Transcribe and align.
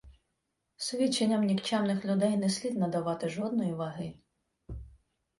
Свідченням 0.75 1.43
нікчемних 1.45 2.05
людей 2.05 2.37
не 2.37 2.49
слід 2.49 2.77
надавати 2.77 3.29
жодної 3.29 3.73
ваги. 3.73 4.13